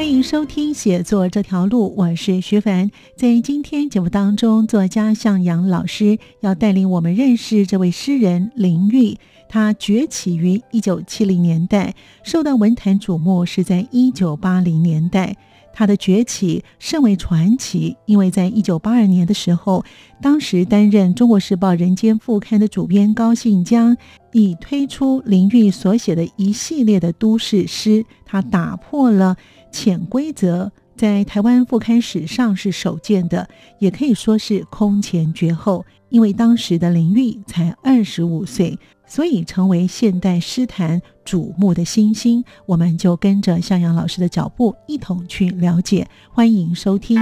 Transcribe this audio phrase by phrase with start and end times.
[0.00, 2.90] 欢迎收听《写作这条路》，我是徐凡。
[3.16, 9.18] 在今天节目当中，作家向阳老师要带领我们认识这位诗人林玉。
[9.46, 15.36] 他崛起于一九七零年代，受到文坛瞩目是在一九八零年代。
[15.72, 19.84] 他的崛起甚为传奇，因为在一九八二年的时候，
[20.20, 23.96] 当时担任《中国时报》人间副刊的主编高信江，
[24.32, 29.36] 已推出林玉所写的一系列的都市诗，他打破了
[29.70, 35.84] 潜规则，在台湾副刊史上是首见的，也可以说是空前绝后。
[36.08, 38.78] 因为当时的林玉才二十五岁。
[39.06, 46.06] 所以成为现代诗坛瞩目的新星，我们就跟着向阳老师的脚步一同去了解。
[46.30, 47.18] 欢迎收听《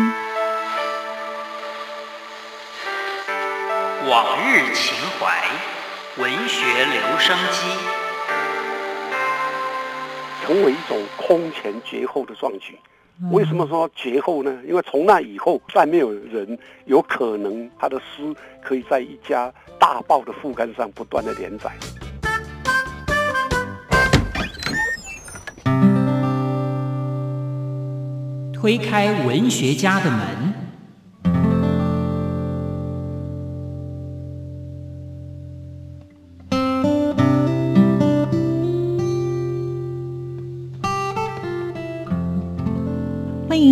[4.07, 5.43] 往日情怀》
[6.21, 7.65] 文学留声机，
[10.49, 12.75] 成为一种空前绝后的壮举。
[13.31, 14.59] 为什么说绝后呢？
[14.67, 21.71] 因为从那以后，再没有人有可能他的诗可以在一家大报的副刊上不断的连载。
[28.55, 30.68] 推开文学家的门。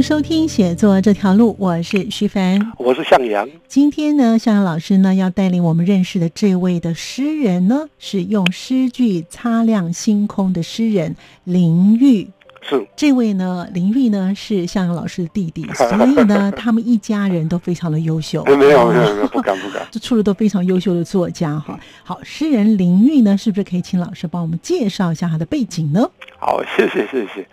[0.07, 3.49] 收听写作这条路，我是徐凡，我是向阳。
[3.67, 12.29] 今天呢，向阳老师呢要带领我们认识的这位的诗人呢，是用诗句擦亮星空的诗人林玉。
[12.69, 18.43] 是这位呢，林玉呢是向阳老师的弟弟， 所以呢，他们一家人都非常的优秀。
[18.57, 19.87] 没有没有没有，不敢不敢。
[19.93, 21.79] 这出了都非常优秀的作家哈。
[22.03, 26.11] 好，诗人林玉呢，是不是可以请老师帮我们介绍一下他的背景呢？
[26.39, 27.47] 好，谢谢谢谢。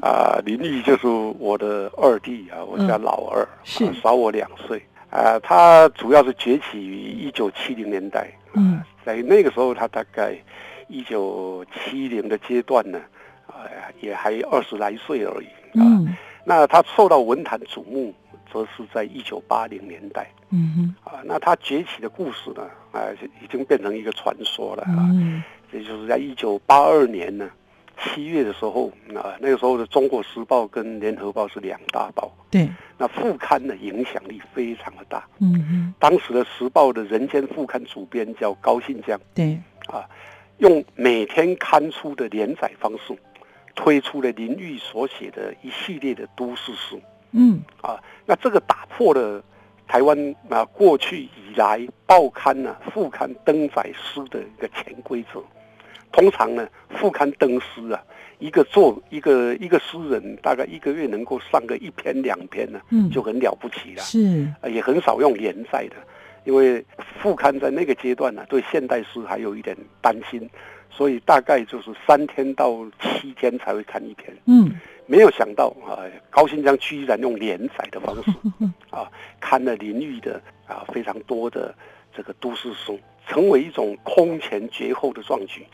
[0.00, 1.06] 啊，林玉就是
[1.38, 4.82] 我的二弟啊，我家老二，是少我两岁。
[5.10, 8.30] 啊，他主要是崛起于一九七零年代。
[8.54, 10.34] 嗯，在那个时候，他大概
[10.88, 12.98] 一九七零的阶段呢。
[13.70, 15.46] 哎也还二十来岁而已
[15.78, 15.84] 啊。
[16.44, 18.12] 那他受到文坛瞩目，
[18.52, 20.26] 则是在一九八零年代。
[20.50, 21.10] 嗯哼。
[21.10, 23.06] 啊，那他崛起的故事呢，啊，
[23.42, 25.08] 已经变成一个传说了啊。
[25.12, 25.42] 嗯。
[25.72, 27.48] 也就是在一九八二年呢，
[28.02, 32.32] 七月的时候啊，那个时候的《中国时报》跟《联合报》是两大报。
[32.50, 32.68] 对。
[32.98, 35.24] 那副刊的影响力非常的大。
[35.38, 35.94] 嗯哼。
[35.98, 39.20] 当时的《时报》的人间副刊主编叫高信江。
[39.34, 39.60] 对。
[39.86, 40.08] 啊，
[40.58, 43.16] 用每天刊出的连载方式。
[43.82, 47.00] 推出了林玉所写的一系列的都市诗，
[47.32, 49.42] 嗯啊，那这个打破了
[49.88, 55.42] 台湾啊过去以来报刊呢副刊登载诗的一个潜规则。
[56.12, 58.04] 通常呢副刊登诗啊，
[58.38, 64.02] 一个作一个一个诗人大概一个月能够上个一篇两篇呢，嗯，就很了不起了。
[64.02, 65.96] 是啊，也很少用连载的，
[66.44, 66.84] 因为
[67.22, 70.46] 副刊在那个阶段呢，对现代诗还有一点担心。
[70.90, 74.36] 所以大概就是三天到七天才会看一篇。
[74.44, 74.70] 嗯，
[75.06, 78.30] 没有想到啊，高新江居然用连载的方式
[78.90, 81.74] 啊，看了林玉的啊非常多的
[82.14, 85.64] 这个都市书，成为一种空前绝后的壮举。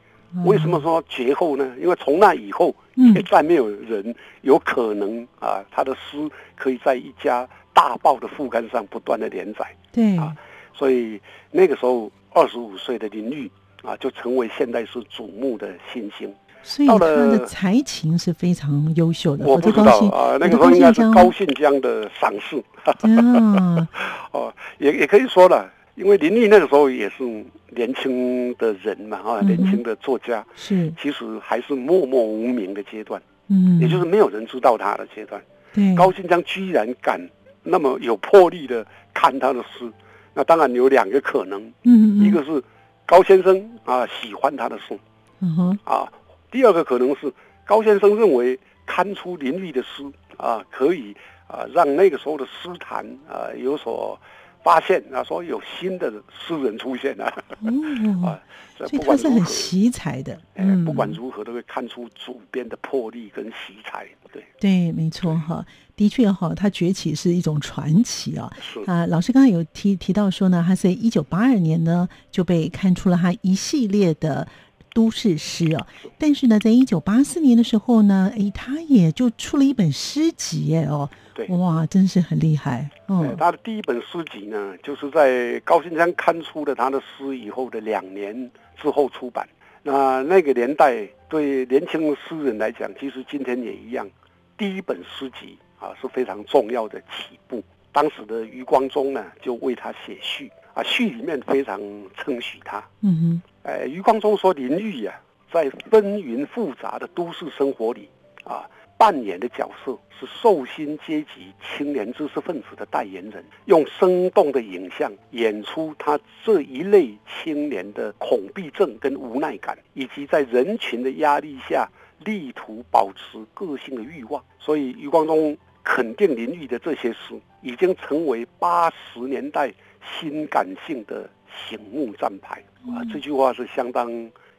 [0.45, 1.75] 为什么说绝后呢？
[1.81, 2.75] 因为从那以后，
[3.15, 9.65] 也再没有人有可能啊，他的诗可以在一家大报的副刊上不断的连载。
[9.93, 10.37] 对啊，
[10.75, 11.19] 所以
[11.51, 13.51] 那个时候二十五岁的林玉。
[13.87, 16.35] 啊，就成为现代诗瞩目的新星。
[16.63, 19.47] 所以他的才情是非常优秀的。
[19.47, 22.61] 我不知道啊，那个时候应该是高信江的赏识。
[22.83, 23.89] 啊，
[24.33, 27.23] 哦，也也可以说了，因为林立那个时候也是
[27.71, 35.41] 年轻的人嘛，啊，年轻的作家是，其实还是默默无名的阶段，嗯，也就是没有人知道他的阶段。
[35.73, 37.21] 对，高信江居然敢
[37.63, 38.85] 那么有魄力的
[39.15, 39.89] 看他的诗，
[40.35, 42.61] 那当然有两个可能，嗯，一个是。
[43.07, 44.99] 高先生啊，喜欢他的诗，
[45.41, 46.13] 嗯哼，啊，
[46.51, 47.33] 第二个可能是
[47.65, 50.05] 高先生认为刊出林立的诗
[50.37, 51.17] 啊，可以
[51.47, 54.19] 啊让那个时候的诗坛啊有所
[54.67, 57.27] 发现啊，说有新的诗人出现了
[57.61, 58.43] 哦 啊，，
[58.77, 65.65] 这所以他是很奇才的，哎，嗯，不管如何都会看出主编的魄力跟奇才，对，对，没错哈，
[65.95, 68.53] 的确哈，他崛起是一种传奇啊。
[68.61, 68.81] 是。
[68.91, 74.49] 啊，老师刚刚有提提到说呢，他在一九八二年呢就被看出了他一系列的
[74.97, 81.47] 都市诗啊，但是呢，在一九八四年的时候呢，哎，他也就出了一本诗集耶哦，对。
[81.49, 88.51] 哇，真是很厉害，哎嗯，他的第一本诗集呢，就是在高新江刊出了他的诗以后的两年
[88.81, 89.47] 之后出版。
[89.83, 94.09] 那那个年代对年轻的诗人来讲，其实今天也一样，
[94.57, 97.63] 第一本诗集啊是非常重要的起步。
[97.93, 101.79] 当时的余光中呢，就为他写序啊，序里面非常
[102.17, 102.83] 称许他。
[103.03, 105.21] 嗯呃，余光中说林玉呀、
[105.53, 108.09] 在纷纭复杂的都市生活里
[108.45, 108.65] 啊，
[108.97, 121.89] 扮演的角色是受薪阶级青年知识分子的代言人，用生动的影像演出他这一类青年的恐惧症跟无奈感，以及在人群的压力下
[122.25, 124.41] 力图保持个性的欲望。
[124.61, 129.75] 所以余光中肯定林玉的这些诗，已经成为八十年代
[130.21, 131.29] 新感性的
[131.69, 132.63] 醒目站牌
[132.95, 133.03] 啊！
[133.13, 134.11] 这句话是相当，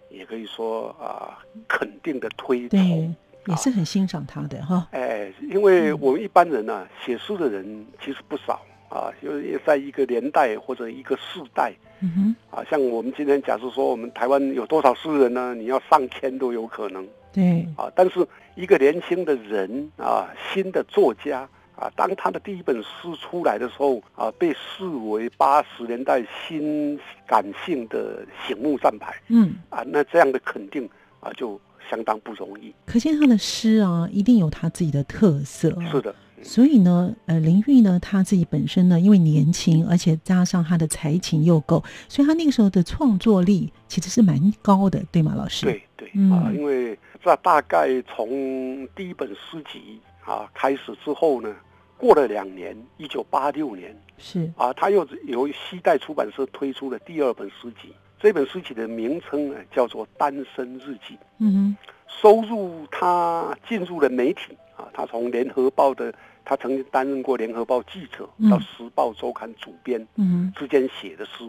[0.10, 1.38] 也可以说啊，
[1.68, 3.16] 肯定的推对崇。，
[3.48, 15.56] 也是很欣赏他的哈，哎，因为我们一般人呢、写书的人其实不少啊，就是在一个年代或者一个世代嗯哼，啊，像我们今天假设说我们台湾有多少诗人呢？
[15.56, 17.90] 你要上千都有可能对，啊。
[17.96, 21.48] 但是一个年轻的人啊，新的作家
[21.78, 30.90] 啊，当他的第一本诗出来的时候啊，被视为八十年代新感性的醒目站牌嗯，啊，那这样的肯定
[31.20, 32.74] 啊，就相当不容易。
[32.86, 46.12] 可见他的诗啊，一定有他自己的特色、啊，是的，所以呢，呃，林玉呢，他自己本身呢，因为年轻，而且加上他的才情又够，所以他那个时候的创作力其实是蛮高的，对吗，老师？，对对。
[46.16, 46.32] 嗯。
[46.32, 51.56] 啊，因为这大概从第一本诗集啊开始之后呢，
[51.98, 57.94] 过了两年，一九八六年是，啊，他又由西代出版社推出了第二本诗集。
[58.20, 61.76] 这本诗集的名称呢叫做《单身日记》，嗯
[62.08, 66.12] 收入他进入了媒体啊，他从《联合报》的，
[66.46, 71.44] 他曾经担任过《联合报》记者，嗯到《时报周刊》主编，嗯之间写的诗。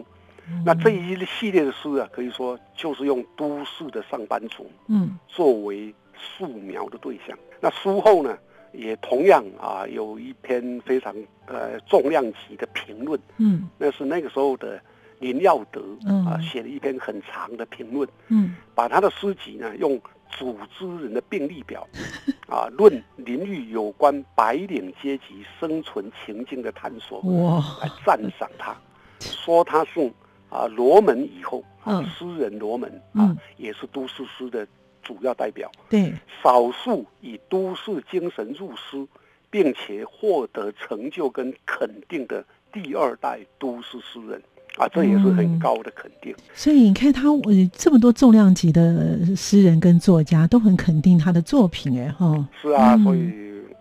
[0.47, 7.35] 哼，那这一系列的诗啊，可以说就是用都市的上班族嗯作为素描的对象。
[7.61, 8.37] 那书后呢，
[8.73, 13.69] 也同样啊有一篇非常呃重量级的评论，嗯。
[13.77, 14.79] 那是那个时候的
[15.19, 16.25] 林耀德嗯。
[16.25, 18.55] 啊写了一篇很长的评论，嗯。
[18.75, 19.99] 把他的诗集呢用
[20.29, 21.87] 组织人的病历表
[22.47, 28.75] 啊论林玉有关白领阶级生存情境的探索，哇，来赞赏他，
[29.19, 30.11] 说他是
[30.49, 32.05] 啊罗门以后啊嗯。
[32.05, 33.37] 诗人罗门啊嗯。
[33.57, 34.67] 也是都市诗的
[35.09, 35.71] 主要代表。
[35.89, 36.13] 对，
[36.43, 39.07] 少数以都市精神入诗，
[39.49, 44.39] 并且获得成就跟肯定的第二代都市诗人
[44.77, 46.35] 啊，这也是嗯很高的肯定。
[46.53, 53.33] 所以你看他呃这么多重量级的诗人跟作家都很肯定他的作品，哎哈，是啊，嗯所以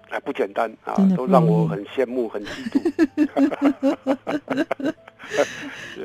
[0.09, 2.81] 哎不简单啊，都让我很羡慕、很嫉妒。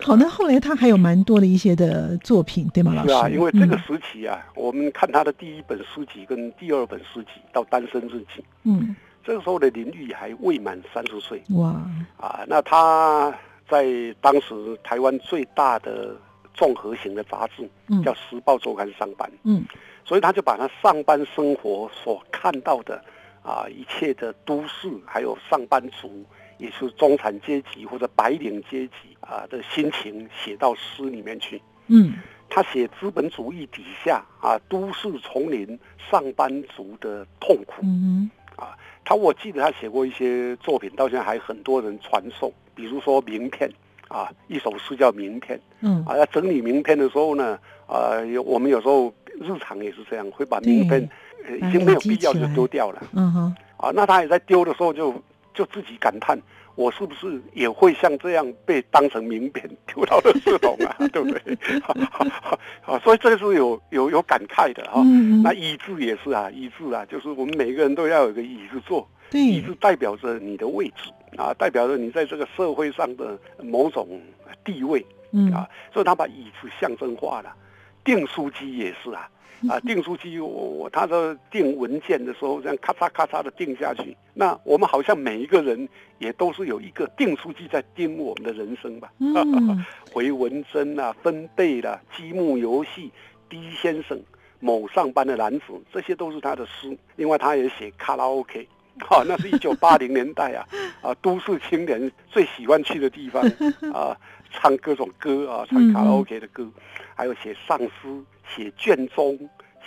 [0.01, 3.09] 好，那后来他还有蛮多的一些的作品，对吗，老师？
[3.09, 3.79] 是啊，因为这个嗯。
[3.79, 11.41] 时期啊，我们看他的第一本诗集跟第二本诗集到《单身日记》，嗯，这个时候的林玉还未满三十岁。
[11.51, 11.69] 哇，
[12.17, 12.43] 啊。
[12.47, 13.33] 那他
[13.69, 13.85] 在
[14.19, 16.15] 当时台湾最大的
[16.53, 18.03] 综合型的杂志嗯。
[18.03, 19.63] 叫《时报周刊》上班，嗯。
[20.05, 23.01] 所以他就把他上班生活所看到的
[23.41, 26.25] 啊一切的都市，还有上班族，
[26.57, 31.61] 也是中产阶级或者白领阶级啊的心情写到诗里面去。
[31.87, 32.13] 嗯
[32.49, 35.79] 他写资本主义底下啊都市丛林
[36.11, 37.81] 上班族的痛苦。
[37.83, 43.69] 嗯啊他我记得他写过一些作品，到现在还很多人传颂，比如说名片
[44.07, 46.15] 啊，一首诗叫《名片》嗯啊。
[46.15, 51.09] 要整理名片的时候呢，啊，有我们有时候日常也是这样，会把名片
[51.47, 53.91] 呃已经没有必要就丢掉了嗯哼，啊。
[53.93, 55.11] 那他也在丢的时候就
[55.53, 56.37] 就自己感叹。
[56.75, 60.95] 我是不是也会像这样被当成名片丢到垃圾桶啊？
[61.13, 61.55] 对不对？
[62.83, 65.03] 啊，所以这是有有有感慨的哈、
[65.43, 74.19] 那椅子也是啊，椅子啊，就是我们每个人都要有一个椅子坐，椅对子代表着你的位置啊，代表着你在这个社会上的某种
[74.65, 77.55] 地位嗯啊，所以他把椅子象征化了。
[78.03, 79.29] 订书机也是啊。
[79.69, 84.13] 啊，订书机，我我他说订文件的时候，这样咔嚓咔嚓的订下去。
[84.33, 85.87] 那我们好像每一个人
[86.19, 89.09] 也都是有一个订书机在订我们的人生吧。
[89.19, 93.09] 嗯 回文针啊，分贝啦、积木游戏、
[93.47, 94.21] D 先生、
[94.59, 96.97] 某上班的男子，这些都是他的诗。
[97.15, 98.67] 另外，他也写卡拉 OK，
[98.99, 100.67] 哈、那是一九八零年代啊，
[101.03, 103.43] 啊，都市青年最喜欢去的地方
[103.93, 104.17] 啊，
[104.49, 106.67] 唱各种歌啊，唱卡拉 OK 的歌，
[107.13, 109.37] 还有写丧诗、写卷宗、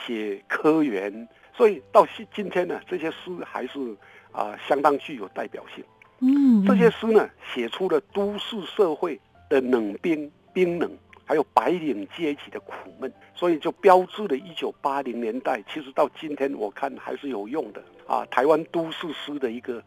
[0.06, 3.96] 写科员，所以到今今天呢，这些诗还是
[4.30, 5.82] 啊相当具有代表性。
[6.20, 9.18] 嗯，这些诗呢，写出了都市社会
[9.48, 10.90] 的冷冰冰冷，
[11.26, 18.24] 还有白领阶级的苦闷，所以就标志了一九八零年代，其实到今天我看还是有用的啊。
[18.30, 19.82] 台湾都市诗的一个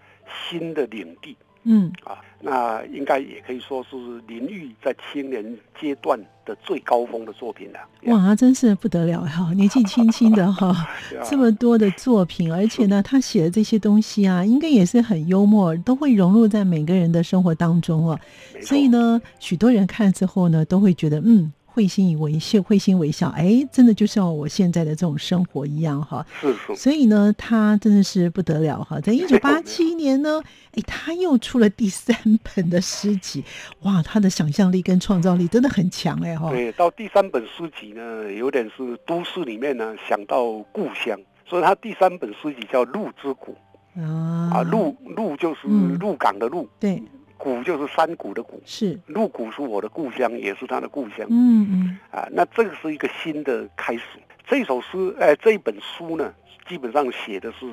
[0.49, 5.43] 新的领地嗯啊，那应该也可以说是林玉在青年
[5.79, 7.79] 阶段的最高峰的作品了。
[8.03, 9.51] 哇，真是不得了哈！
[9.53, 10.87] 年纪轻轻的哈，
[11.29, 18.17] 这么多的作品，而且呢， 他写的这些东西啊，应该也是很幽默，都会融入在每个人的生活当中哦。
[18.53, 21.51] 没错所以呢，许多人看之后呢，都会觉得嗯。
[21.71, 26.25] 会心以为笑，会心微笑，哎，真的就像我现在的这种生活一样哈。
[26.41, 26.75] 是是。
[26.75, 28.99] 所以呢，他真的是不得了哈！
[28.99, 30.41] 在一九八七年呢，
[30.73, 32.15] 哎，他又出了第三
[32.55, 33.43] 本的诗集，
[33.81, 36.49] 哇，他的想象力跟创造力真的很强哎哈。
[36.49, 43.55] 对，到第三本诗集呢，有点是都市里面呢想到故乡，所以他第三本诗集叫《鹿之谷》
[44.01, 44.51] 啊。
[44.53, 45.97] 啊，鹿鹿就是嗯。
[45.99, 47.03] 鹿港的鹿，对
[47.39, 52.27] 谷就是山谷的谷，是，鹿谷是我的故乡，也是他的故乡嗯嗯啊。
[52.31, 54.03] 那这个是一个新的开始。
[54.45, 56.33] 这首诗，哎，这一本书呢，
[56.67, 57.65] 基本上写的是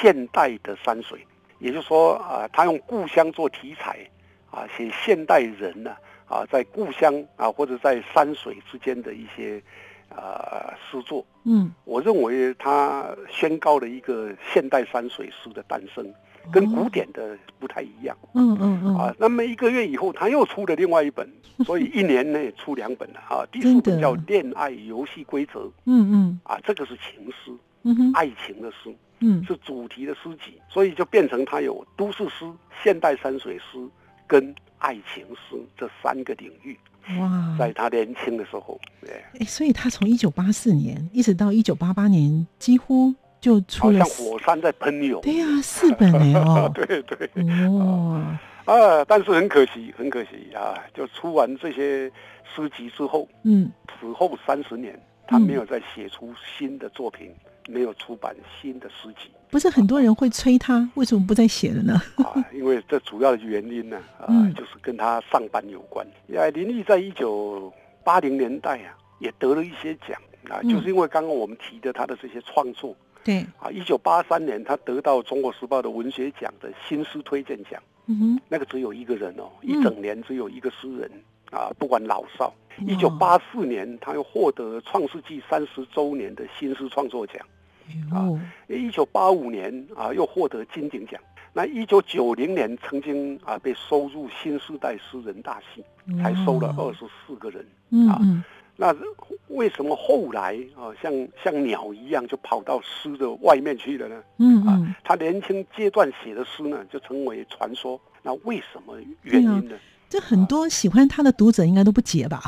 [0.00, 1.24] 现代的山水，
[1.58, 3.98] 也就是说啊，他用故乡做题材
[4.50, 5.94] 啊，写现代人呢
[6.26, 9.62] 啊，在故乡啊或者在山水之间的一些
[10.08, 11.24] 呃诗作。
[11.44, 16.14] 嗯，我认为他宣告了一个现代山水诗的诞生，
[16.52, 18.16] 跟古典的不太一样。
[18.34, 18.96] 嗯嗯嗯。
[18.96, 21.28] 啊，那么一个月以后，他又出了另外一本，
[21.64, 23.20] 所以一年内出两本了。
[23.28, 23.46] 啊。
[23.50, 26.40] 第四本叫《恋爱游戏规则》嗯嗯。
[26.44, 29.44] 啊，这个是情诗，嗯爱情的诗，嗯。
[29.44, 32.50] 是主题的诗集，所以就变成他有都市诗、
[32.82, 33.78] 现代山水诗
[34.26, 36.78] 跟爱情诗这三个领域。
[37.18, 45.20] 哇，在他年轻的时候，对，哎，所以他从一九八四年一直到一九八八年，几乎就出了好像火山在喷涌。
[45.20, 47.28] 对呀、四本哎哦， 对对。
[47.68, 48.24] 哦，
[48.64, 50.72] 啊，但是很可惜，很可惜啊！
[50.94, 52.10] 就出完这些
[52.54, 53.70] 诗集之后，嗯
[54.00, 57.30] 此后三十年，他没有再写出新的作品，
[57.68, 62.00] 没有出版新的诗集不是很多人会催他，为什么不再写了呢？
[62.24, 62.32] 啊。
[62.54, 66.06] 因为这主要的原因呢，啊，嗯就是跟他上班有关。
[66.28, 67.70] 呀，林立在一九
[68.02, 73.70] 八零年代啊，也得了一些奖啊，嗯就是因为刚刚我们提的他的这些创作对，啊。
[73.70, 77.82] 一九八三年，他得到《中国时报》的文学奖的新诗推荐奖。
[78.06, 81.10] 嗯哼，那个只有一个人哦，嗯一整年只有一个诗人
[81.50, 82.46] 啊，不管老少。
[82.46, 82.54] 哇
[82.86, 87.36] 一九八四年，他又获得《创世纪》三十周年的新诗创作奖。
[88.10, 88.28] 啊，
[88.68, 91.20] 一九八五年啊，又获得金鼎奖。
[91.52, 95.84] 那一九九零年曾经啊被收入新时代诗人大系，
[96.20, 97.64] 才收了二十四个人。
[97.90, 98.44] 嗯嗯
[98.76, 98.94] 那
[99.48, 101.12] 为什么后来啊像
[101.42, 104.22] 像鸟一样就跑到诗的外面去了呢？
[104.38, 108.00] 嗯啊，他年轻阶段写的诗呢，就成为传说。
[108.22, 109.76] 那为什么原因呢？
[110.08, 112.40] 这很多喜欢他的读者应该都不解吧？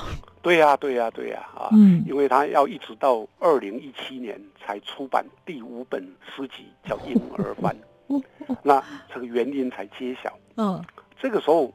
[0.42, 1.68] 对呀、对呀、对呀啊！
[1.72, 7.74] 嗯因为他要一直到二零一七年才出版第五本诗集，叫《婴儿番》
[8.14, 10.32] 哦哦那这个原因才揭晓。
[10.56, 10.82] 嗯
[11.20, 11.72] 这个时候，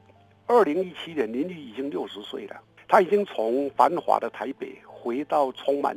[0.48, 2.56] 二零一七年林立已经六十岁了，
[2.92, 5.96] 他已经从繁华的台北回到充满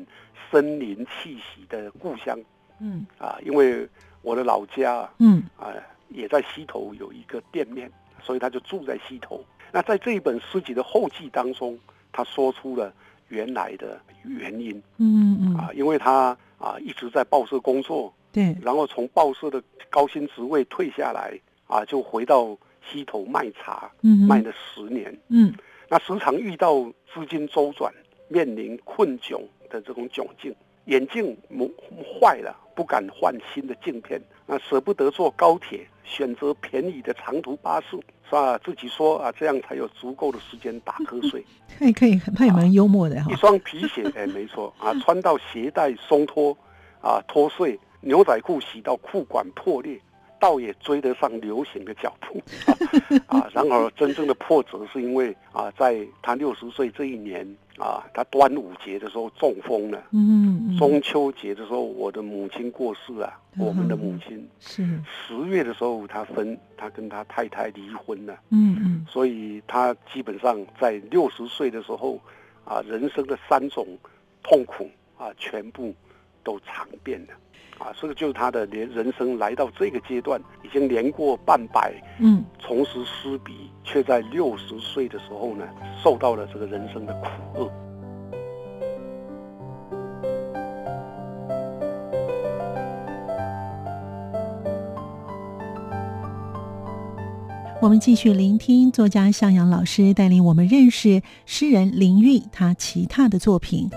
[0.49, 2.39] 森林气息的故乡。
[2.79, 3.05] 嗯。
[3.19, 3.87] 啊，因为
[4.23, 5.43] 我的老家嗯。
[5.59, 5.75] 啊
[6.11, 7.91] 也在溪头有一个店面，
[8.23, 9.45] 所以他就住在溪头。
[9.73, 11.77] 那在这一本诗集的后记当中，
[12.13, 12.93] 他说出了
[13.31, 14.81] 原来的原因。
[14.99, 19.61] 嗯嗯，啊，因为他啊一直在报社工作，对，然后从报社的
[19.91, 21.37] 高薪职位退下来
[21.67, 25.19] 啊，就回到溪头卖茶，嗯卖了十年。
[25.29, 25.53] 嗯
[25.89, 27.93] 那时常遇到资金周转，
[28.29, 30.55] 面临困窘的这种窘境，
[30.87, 31.69] 眼镜磨
[32.21, 37.91] 坏了，不敢换新的镜片，那舍不得坐高铁，选择便宜的长途巴士，
[38.29, 38.59] 是吧？
[38.59, 41.45] 自己说啊，这样才有足够的时间打瞌睡。
[41.79, 43.35] 他也可以，他也蛮幽默的哈一。
[43.37, 46.57] 双皮鞋，哎，没错啊，穿到鞋带松脱，
[47.01, 50.01] 啊，脱碎，牛仔裤洗到裤管破裂，
[50.45, 52.43] 倒也追得上流行的脚步。
[53.29, 53.51] 啊啊！
[53.55, 57.47] 然而，真正的破折是因为啊，在他六十岁这一年
[57.79, 63.65] 啊，他端午节的时候中风了，嗯嗯，中秋节的时候我的母亲过世啊，嗯。
[63.65, 64.47] 我们的母亲。
[64.61, 69.07] 是，十月的时候他分，他跟他太太离婚了，嗯嗯。
[69.09, 72.21] 所以他基本上在六十岁的时候
[72.67, 73.87] 啊，人生的三种
[74.43, 75.95] 痛苦啊，全部
[76.43, 77.33] 都尝遍了。
[77.85, 85.69] 啊，这个就是他的连人生来到这个阶段，已经年过半百，嗯，重拾诗笔，却在六十岁的时候呢，
[86.03, 87.71] 受到了这个人生的苦厄。
[97.83, 103.91] 我们继续聆听作家向阳老师带领我们认识诗人林玉他其他的作品。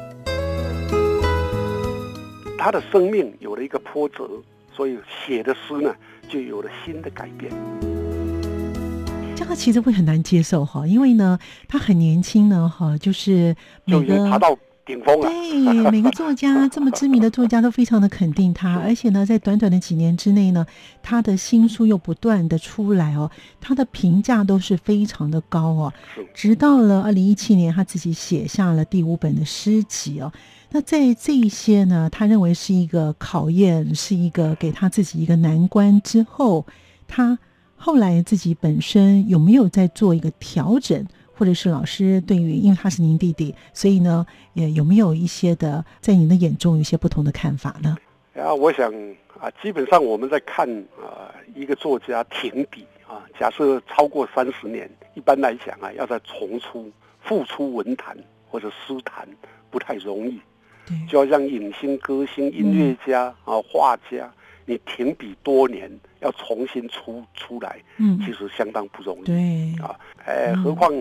[2.68, 4.30] 他的生命有了一个波折，
[4.76, 5.96] 所以写的诗呢，
[6.28, 7.50] 就有了新的改变。
[9.38, 13.56] 这个其实会很难接受哈，因为呢，他很年轻呢哈，就是
[13.86, 14.50] 每个爬到
[14.86, 15.30] 顶峰了。
[15.30, 20.66] 对每个作家这么知名的作家都非常的肯定他，而且呢，在短短的几年之内呢，
[21.02, 23.32] 他的新书又不断的出来哦，
[23.62, 25.94] 他的评价都是非常的高哦。
[26.14, 30.34] 是直到了二零一七年，他自己写下了第五本的诗集哦。
[30.70, 36.66] 那在这一些呢，他认为是一个考验，是一个给他自己一个难关之后，
[37.08, 37.40] 他
[37.78, 47.96] 后来自己本身有没有在做一个调整，或者是老师对于，因为他是您弟弟，所以呢，也有没有一些的在您的眼中有一些不同的看法呢？
[48.36, 48.92] 啊，我想
[49.40, 50.70] 啊，基本上我们在看
[51.02, 58.18] 啊一个作家停笔啊，假设超过三十年，一般来讲啊，要再重出复出文坛
[58.50, 59.26] 或者诗坛
[59.72, 60.40] 不太容易。
[60.88, 64.32] 对，就要让影星、歌星、音乐家啊、画家，
[64.66, 65.92] 你停笔多年，
[66.22, 69.24] 要重新出出来，嗯，其实相当不容易。
[69.26, 70.92] 对，啊，哎，嗯何况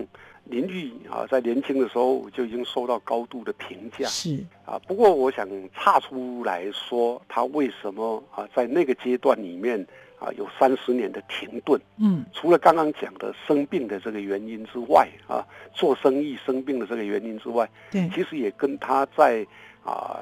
[0.45, 4.79] 林玉啊，在年轻的时候就已经受到高度的评价是，啊。
[4.87, 9.85] 不过，我想岔出来说，他为什么啊，在那个阶段里面
[10.19, 11.77] 啊，有三十年的停顿？
[11.97, 19.45] 嗯，除了刚刚讲的生病的这个原因之外啊，做生意生病的这个原因之外，对，其实也跟他在
[19.87, 20.19] 啊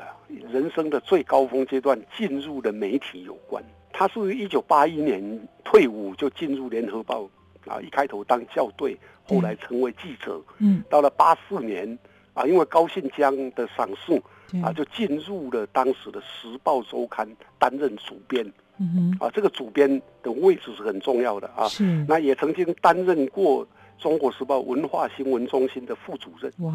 [0.51, 3.63] 人生的最高峰阶段进入的媒体有关。
[3.91, 7.27] 他是一九八一年退伍就进入联合报
[7.65, 8.97] 啊，一开头当校对，
[9.27, 10.39] 后来成为记者。
[10.59, 11.97] 嗯，到了八四年
[12.33, 14.13] 啊，因为高信江的赏识，
[14.61, 17.25] 啊，就进入了当时的《时报周刊》
[17.57, 18.45] 担任主编
[18.79, 19.29] 嗯啊。
[19.33, 19.89] 这个主编
[20.21, 21.69] 的位置是很重要的啊哼，。
[21.69, 23.65] 是，那也曾经担任过
[23.97, 26.51] 《中国时报》文化新闻中心的副主任。
[26.59, 26.73] 哇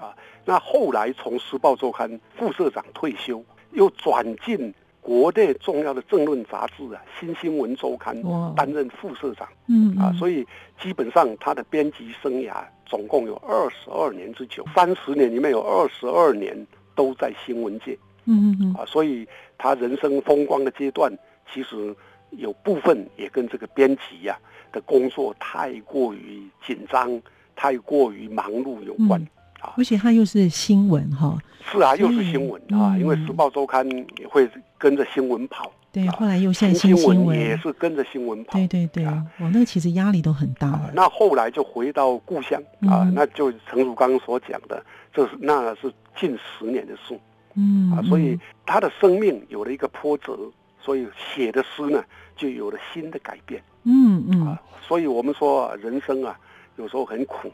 [0.00, 9.48] 啊，那后来从《时报周刊》副社长退休，又转进国内重要的政论杂志啊，《新新闻周刊哇》担任副社长。
[9.66, 10.46] 嗯啊，所以
[10.80, 17.98] 基本上他的编辑生涯总共有二十二年之久，三十年里面有二十二年都在新闻界。
[18.26, 18.74] 嗯嗯。
[18.74, 19.26] 啊，所以
[19.58, 21.12] 他人生风光的阶段，
[21.52, 21.94] 其实
[22.30, 24.38] 有部分也跟这个编辑呀、
[24.72, 27.20] 的工作太过于紧张、
[27.54, 29.20] 太过于忙碌有关。
[29.20, 29.28] 嗯
[29.76, 31.36] 而且它又是新闻哈，
[31.70, 32.98] 是啊，又是新闻啊，嗯。
[32.98, 33.86] 因为《时报周刊》
[34.18, 36.12] 也会跟着新闻跑，对，啊。
[36.12, 38.54] 后来又现在新闻也，是跟着新闻跑。
[38.58, 39.22] 对对对，啊。
[39.40, 43.12] 哇，那个其实压力都很大那后来就回到故乡啊，嗯。
[43.14, 47.20] 那就诚如刚刚所讲的，这是那是近十年的事
[47.54, 50.38] 嗯啊，所以嗯他的生命有了一个波折，
[50.80, 52.02] 所以写的诗呢
[52.40, 54.62] 就有了新的改变嗯嗯啊。
[54.80, 56.38] 所以我们说啊人生啊，
[56.76, 57.52] 有时候很苦，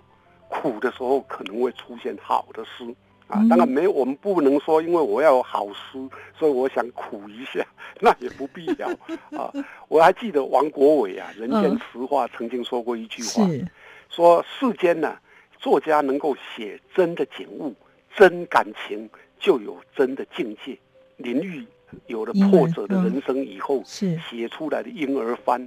[0.49, 2.85] 苦的时候可能会出现好的诗。
[3.29, 5.99] 啊嗯，当然没有，我们不能说，因为我要有好诗，
[6.39, 7.67] 所以我想苦一下，
[8.01, 8.89] 那也不必要
[9.37, 9.53] 啊。
[9.89, 13.67] 我还记得王国伟啊，《人间嗯词话》曾经说过一句话，是，
[14.09, 15.19] 说世间呢、
[15.59, 17.75] 作家能够写真的景物、
[18.15, 20.79] 真感情，就有真的境界。
[21.17, 21.67] 林玉
[22.07, 25.61] 有了破折的人生以后，是，写出来的婴儿番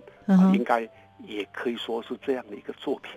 [0.54, 0.82] 应，该
[1.28, 3.12] 也可以说是这样的一个作品。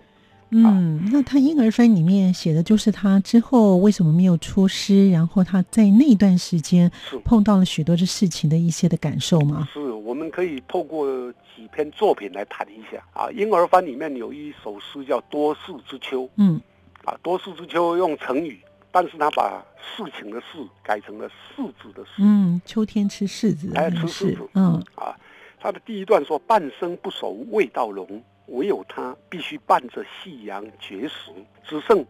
[0.55, 6.93] 嗯，那他婴儿番里面写的就是他之后为什么没有出师，然后他在那段时间
[7.25, 9.67] 碰到了许多的事情的一些的感受吗？
[9.73, 13.31] 是，我们可以透过几篇作品来谈一下啊。
[13.31, 16.61] 婴儿番里面有一首诗叫《多事之秋》嗯，
[17.05, 18.61] 啊，《多事之秋》用成语，
[18.93, 20.47] 但是他把事情的事
[20.83, 22.09] 改成了柿子的柿。
[22.19, 25.19] 嗯，秋天吃柿子的哎那个柿吃柿子，嗯啊，
[25.59, 31.33] 他的第一段说：“半生不熟味道浓，唯有他必须伴着夕阳绝食，
[31.65, 32.05] 只剩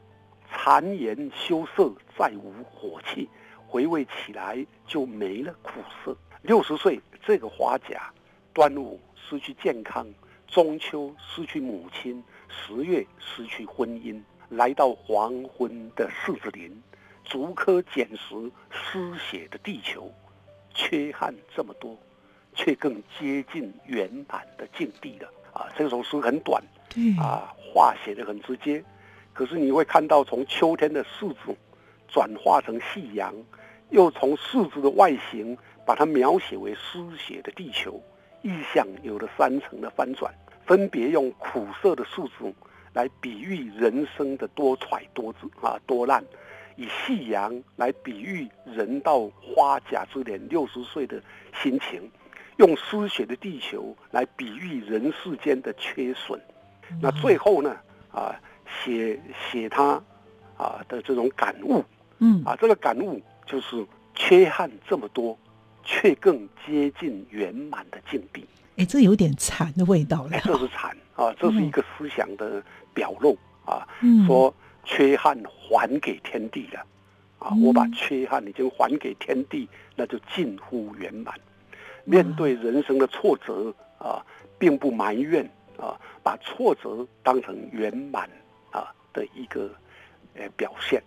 [0.53, 3.29] 残颜羞涩，再无火气。
[3.69, 6.15] 回味起来就没了苦涩。
[6.43, 8.13] 六十岁这个花甲，
[8.53, 10.07] 端午失去健康，
[10.47, 14.21] 中秋失去母亲，十月失去婚姻。
[14.53, 16.71] 来到黄昏的柿子林，
[17.25, 20.13] 逐颗捡拾失血的地球，
[20.75, 21.97] 缺憾这么多，
[22.55, 25.29] 却更接近圆满的境地了。
[25.55, 28.85] 啊，这首诗很短，对，啊，话写的很直接，
[29.33, 31.57] 可是你会看到从秋天的柿子
[32.07, 33.35] 转化成夕阳，
[33.89, 37.99] 又从柿子的外形把它描写为失血的地球，
[38.43, 40.31] 意象有了三层的翻转，
[40.67, 42.53] 分别用苦涩的柿子
[42.93, 46.25] 来比喻人生的多舛多姿啊多难，
[46.77, 51.23] 以夕阳来比喻人到花甲之年六十岁的
[51.63, 52.11] 心情。
[52.59, 56.39] 用失血的地球来比喻人世间的缺损，
[57.01, 57.75] 那最后呢？
[58.13, 58.39] 啊，
[58.85, 59.19] 写
[59.51, 60.01] 写他
[60.59, 61.83] 啊的这种感悟，
[62.19, 65.37] 嗯啊，这个感悟就是缺憾这么多，
[65.83, 68.47] 却更接近圆满的境地。
[68.77, 70.43] 哎，这有点禅的味道了哎，。
[70.45, 72.63] 这是禅啊，这是一个思想的
[72.95, 73.87] 表露啊。
[74.01, 74.53] 嗯，说
[74.85, 76.81] 缺憾还给天地了，
[77.39, 81.35] 啊，嗯我把缺憾已经还给天地，那就近乎圆满。
[82.05, 84.25] 面对人生的挫折啊，
[84.59, 88.29] 并不埋怨啊，把挫折当成圆满
[88.73, 89.71] 啊的一个
[90.35, 91.01] 呃表现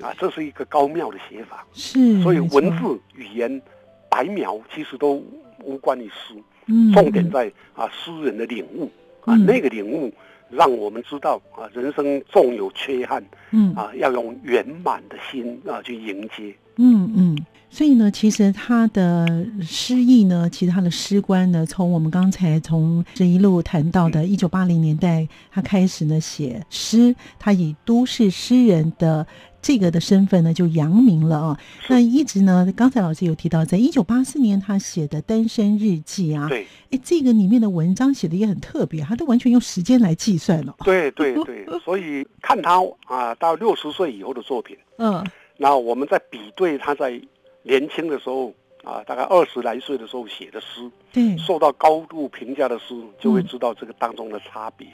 [0.00, 1.64] 啊，这是一个高妙的写法。
[1.72, 3.62] 是，所以文字语言
[4.10, 5.24] 白描其实都
[5.62, 6.34] 无关于诗，
[6.66, 8.90] 嗯重点在啊诗人的领悟
[9.20, 10.12] 啊，嗯那个领悟
[10.52, 13.74] 让我们知道啊，人生纵有缺憾嗯。
[13.74, 16.54] 啊，要用圆满的心啊去迎接。
[16.76, 17.38] 嗯嗯，
[17.68, 29.26] 所以呢，其实他的诗意呢，其实他的诗观呢，从我们刚才从这一路谈到的一九八零年代，他开始呢写诗，他以都市诗人的
[29.62, 31.60] 这个的身份呢就扬名了啊。
[31.88, 36.66] 那一直呢，刚才老师有提到，在一九八四年他写的《单身日记》啊，对。
[36.90, 40.74] 哎，这个里面的文章写的也很特别，他都完全用时间来计算了。
[40.84, 45.24] 对对对， 所以看他啊到六十岁以后的作品，嗯。
[45.56, 47.20] 那我们在比对他在
[47.62, 54.88] 年轻的时候啊，大概二十来岁的时候写的诗，对，受到高度评价的诗，就会知道这个当中的差别。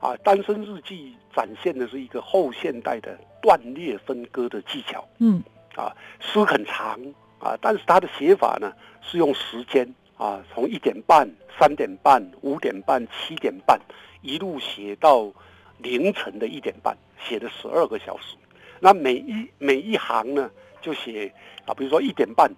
[0.00, 5.06] 啊，《单身日记》展现的是一个后现代的断裂分割的技巧。
[5.18, 5.40] 嗯
[5.76, 6.98] 啊，诗很长
[7.38, 13.78] 啊，但是它的写法呢是用时间啊，从一点半、三点半、五点半、七点半，
[14.22, 15.30] 一路写到
[15.78, 18.34] 凌晨的一点半，写了十二个小时。
[18.80, 21.32] 那每一每一行呢，就写
[21.66, 22.50] 啊，比如说一点半，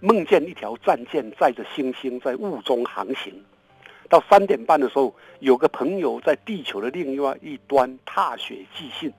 [0.00, 3.32] 梦见一条战舰载着星星在雾中航行。
[4.10, 9.10] 到三点半的时候，有个朋友在地球的另外一端踏雪寄信。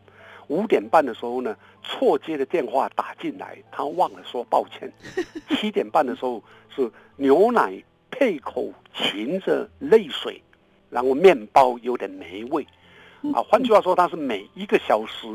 [0.47, 4.91] 五点半的时候呢，错接的电话打进来，他忘了说抱歉。
[5.49, 6.43] 七点半的时候
[6.75, 7.81] 是牛奶
[8.11, 10.41] 配口噙着泪水，
[10.89, 12.65] 然后面包有点霉味。
[13.33, 15.27] 啊，换句话说，他是每一个小时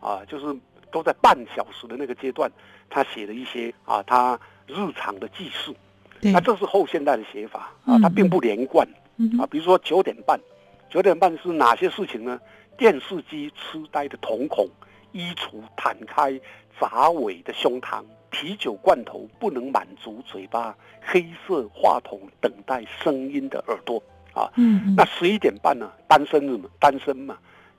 [0.00, 0.56] 啊，就是
[0.90, 2.50] 都在半小时的那个阶段，
[2.88, 5.74] 他写了一些啊，他日常的记事。
[6.22, 8.88] 那，这是后现代的写法啊嗯，它并不连贯
[9.18, 9.46] 嗯啊。
[9.50, 10.40] 比如说九点半，
[10.88, 12.40] 九点半是哪些事情呢？
[12.76, 14.68] 电视机痴呆的瞳孔，
[15.12, 16.38] 衣橱摊开
[16.78, 24.02] 杂尾的胸膛，啤酒罐头不能满足嘴巴，黑色话筒等待声音的耳朵
[24.34, 24.50] 啊。
[24.56, 25.90] 嗯嗯那十一点半呢？
[26.06, 27.38] 单身日嘛，单身嘛，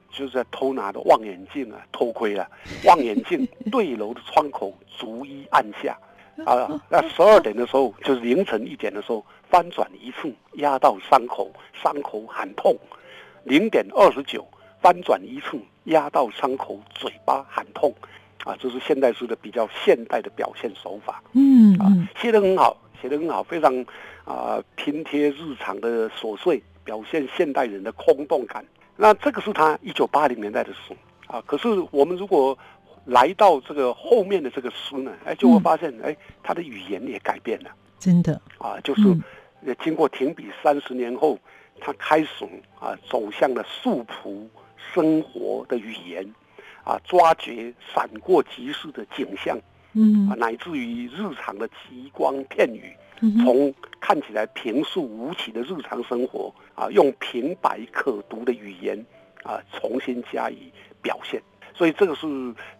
[0.10, 2.50] 就是在偷拿的望远镜啊，偷窥了、
[2.86, 5.98] 望远镜对楼的窗口逐一按下。
[6.46, 12.76] 啊， 那十二点的时候，就是凌晨一点的时候，翻转一次压到伤口，伤口喊痛。
[13.44, 14.46] 零点二十九，
[14.82, 17.94] 翻转一处压到伤口，嘴巴喊痛。
[18.46, 21.16] 啊，这是现代诗的比较现代的表现手法。
[21.16, 23.86] 啊嗯啊，写得很好，写得很好，非常
[24.24, 28.64] 啊拼贴日常的琐碎，表现现代人的空洞感。
[28.96, 31.44] 那这个是他一九八零年代的书啊。
[31.46, 32.58] 可是我们如果
[33.04, 39.02] 来到这个后面的这个书呢，哎，就会发现，哎，他的语言也改变了真的，啊，就是
[39.84, 41.38] 经过停笔三十年后，
[41.82, 42.46] 他开始
[42.80, 44.50] 啊走向了素朴
[44.94, 46.28] 生活的语言。
[46.84, 49.60] 啊，抓掘闪过即逝的景象
[49.92, 58.98] 嗯啊，乃至于日常的极光片语，嗯从看起来平素无奇的日常生活啊，用平白可读的语言
[59.44, 61.42] 啊，重新加以表现。
[61.76, 62.26] 所以这个是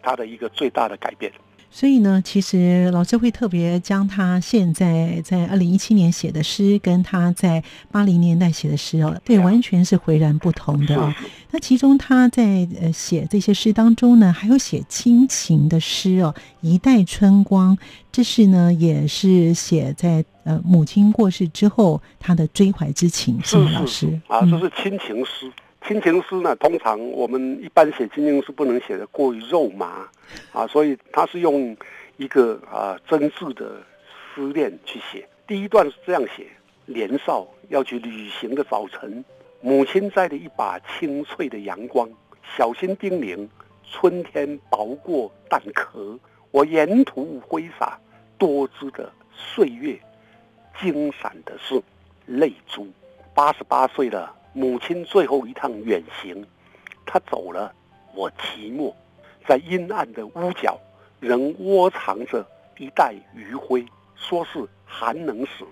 [0.02, 1.30] 他的一个最大的改变。
[1.70, 11.14] 所以呢，其实老师会特别将他现在在二零一七年写的诗，跟他在八零年代写的诗哦，对，完全是迥然不同的哦。
[11.50, 17.76] 那其中他在呃写这些诗当中呢，还有写亲情的诗哦，《一代春光》，
[18.10, 23.70] 这是呢也是写在呃母亲过世之后他的追怀之情，是吗？
[23.72, 24.20] 老师。
[24.26, 24.50] 啊，嗯。
[24.50, 25.52] 这是亲情诗
[25.86, 30.08] 亲情诗呢，通常我们一般写亲情诗不能写的过于肉麻
[30.52, 31.74] 啊，所以他是用
[32.18, 33.80] 一个啊真挚的
[34.34, 35.26] 思念去写。
[35.46, 36.46] 第一段是这样写：
[36.84, 39.24] 年少要去旅行的早晨，
[39.62, 42.06] 母亲摘了一把清脆的阳光，
[42.56, 43.48] 小心叮咛：
[43.90, 46.18] 春天薄过蛋壳。
[46.50, 47.98] 我沿途挥洒
[48.36, 49.98] 多姿的岁月，
[50.80, 51.80] 惊闪的是
[52.26, 52.86] 泪珠。
[53.34, 54.34] 八十八岁了。
[54.52, 56.44] 母亲最后一趟远行，
[57.06, 57.72] 她走了，
[58.14, 58.92] 我寂寞，
[59.46, 60.78] 在阴暗的屋角，
[61.20, 62.46] 仍窝藏着
[62.78, 63.86] 一袋余晖。
[64.16, 65.64] 说是寒冷死，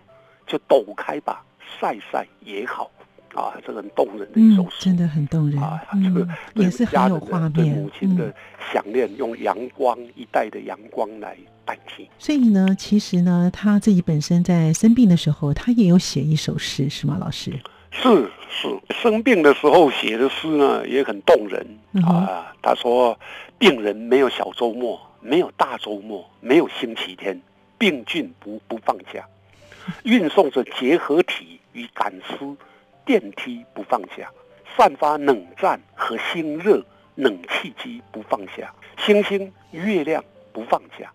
[0.47, 1.45] 就抖开吧，
[1.81, 2.91] 晒晒也好。
[3.35, 5.79] 啊，这个很动人的一首诗，真的很动人啊！
[6.03, 8.35] 这个也是很有画面，母亲的
[8.73, 11.37] 想念，用阳光一代的阳光来
[11.67, 12.09] 代替。
[12.19, 17.53] 所以呢，其实呢，他自己本身在生病的时候，他也有写一首诗，是吗，老师？
[18.03, 21.79] 是是，生病的时候写的诗呢也很动人。
[22.07, 22.53] 啊。
[22.63, 23.17] 他说
[23.59, 27.41] ：“病人没有小周末，没有大周末，没有星期天，
[27.79, 29.25] 病菌不不放假，
[30.03, 32.57] 运送着结合体与感丝，
[33.05, 34.29] 电梯不放假，
[34.77, 41.09] 散发冷战和心热冷气机不放下，星星月亮不放假，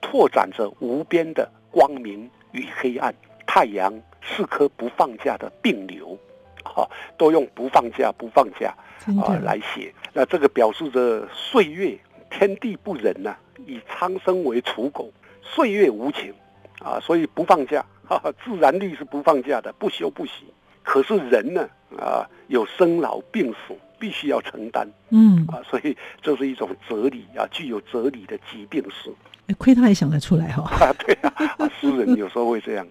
[0.00, 3.12] 拓展着无边的光明与黑暗。”
[3.54, 6.16] 太阳是颗不放假的病瘤，
[6.64, 6.88] 哈，
[7.18, 8.74] 都用不放假、不放假
[9.20, 9.92] 啊来写。
[10.14, 11.94] 那这个表示着岁月
[12.30, 13.36] 天地不仁呐，
[13.66, 15.12] 以苍生为刍狗，
[15.42, 16.32] 岁月无情
[16.80, 17.84] 啊，所以不放假。
[18.08, 20.46] 哈哈，自然律是不放假的，不休不息。
[20.82, 24.84] 可是人呢啊，有生老病死，必须要承担。
[25.10, 29.12] 嗯啊，所以这是一种哲理啊，具有哲理的疾病史。
[29.58, 30.62] 亏他还想得出来哈！
[30.80, 32.86] 啊，对啊，诗人有时候会这样，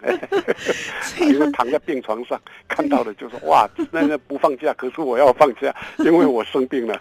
[1.20, 7.00] 因为 躺在病床上看到的，就是哇，那个不放假，可是我要放假，因为我生病了。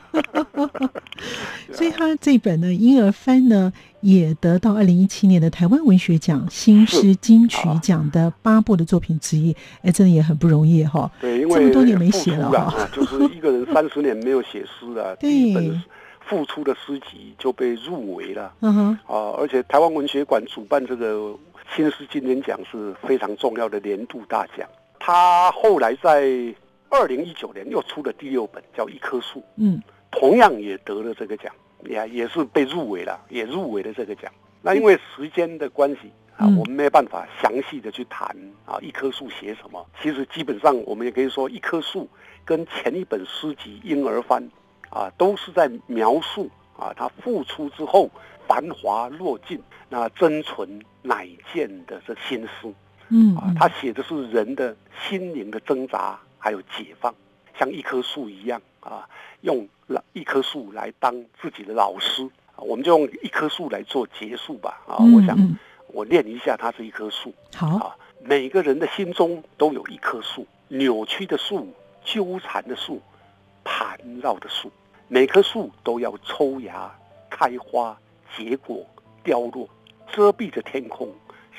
[1.71, 11.09] 所以他这本呢《婴儿翻》呢，也得到二零一七年的台湾文学奖新诗金曲奖的八部的作品之一，哎，真的也很不容易哈。
[11.21, 15.83] 对，因为这么多年没写了哈，就是一个人 三十年没有写诗了，第一本。
[16.23, 21.35] 复出的诗集就被入围了，嗯哼，啊，而且台湾文学馆主办这个
[21.75, 24.65] 新诗金典奖是非常重要的年度大奖。
[24.97, 26.31] 他后来在
[26.89, 31.51] 二零一九年又出了第六本，叫《一棵树》，嗯，同样也得了这个奖，
[31.85, 34.31] 也也是被入围了，也入围了这个奖。
[34.61, 38.27] 那因为时间的关系啊，我们没办法详细的去谈
[38.65, 39.85] 啊，《一棵树》写什么。
[40.01, 42.03] 其实基本上我们也可以说，《一棵树》
[42.45, 44.43] 跟前一本诗集《婴儿翻》。
[44.93, 48.09] 啊，都是在描述啊，他付出之后
[48.45, 52.73] 繁华落尽，那真存乃见的这心思，
[53.07, 54.75] 嗯啊，他写的是人的
[55.07, 57.15] 心灵的挣扎还有解放，
[57.57, 59.07] 像一棵树一样啊，
[59.41, 65.37] 用老一棵树来当自己的老师，我们就用一棵树来做结束吧啊，我想
[65.87, 71.67] 我念一下，它是一棵树，好啊，每个人的心中都有一棵树，扭曲的树，
[72.03, 73.01] 纠缠的树，
[73.63, 74.71] 盘绕的树。
[75.07, 76.89] 每棵树都要抽芽、
[77.29, 77.97] 开花、
[78.37, 78.85] 结果、
[79.23, 79.67] 凋落，
[80.07, 81.13] 遮蔽着天空，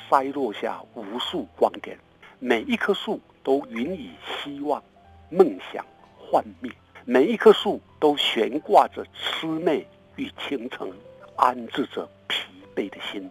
[0.08, 1.98] 筛落下无数光点。
[2.38, 4.82] 每一棵树都允以希望、
[5.28, 5.84] 梦想
[6.18, 6.72] 幻灭，
[7.04, 9.86] 每一棵树都悬挂着魑魅
[10.16, 10.90] 与倾城，
[11.36, 13.30] 安置着疲惫的心，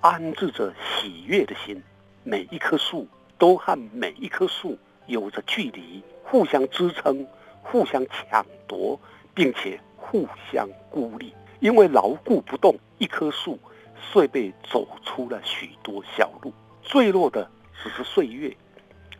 [0.00, 1.82] 安置着喜悦的心。
[2.22, 3.06] 每一棵树
[3.38, 7.26] 都和每一棵树有着距离，互相支撑，
[7.62, 8.98] 互相抢夺。
[9.32, 13.58] 并且互相孤立，因为牢固不动，一棵树
[13.98, 16.52] 遂被走出了许多小路。
[16.82, 17.48] 坠落的
[17.80, 18.54] 只是岁月，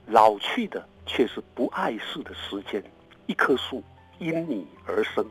[0.07, 2.83] 老去的却是不碍事的时间。
[3.30, 3.80] 一棵树
[4.18, 5.24] 因你而生，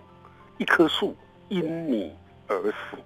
[0.58, 1.14] 一棵树
[1.50, 2.16] 因你
[2.48, 2.98] 而死。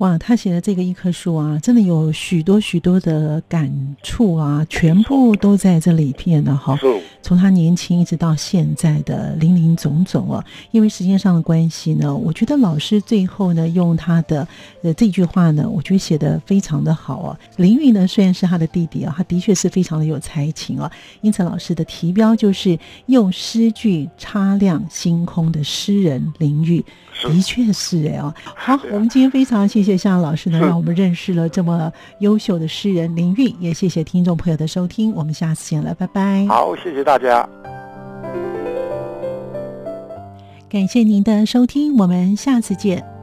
[0.00, 3.70] 哇，他写的这个一棵树啊，真的有许多许多的感
[4.02, 6.78] 触啊，全部都在这里边的哈。
[7.20, 14.48] 从他年轻一直到现在的林林总总啊，因为时间上的关系呢，我觉得老师最后呢用他的
[14.82, 17.38] 呃这句话呢，我觉得写的非常的好啊。
[17.56, 26.82] 林玉呢虽然是他的弟弟啊，他的确是非常的有才情啊，因此老师的题标就是用诗句擦亮星空的诗人林玉，
[27.22, 28.34] 的确是哎啊。
[28.56, 29.89] 好，我们今天非常谢谢。
[29.90, 36.46] 谢向老师呢， 让我们认识了这么优秀的诗人林韵，也谢谢听众朋友的收听，我们下次见了，拜拜。
[36.46, 37.48] 好，谢谢大家，
[40.68, 43.19] 感谢您的收听，我们下次见。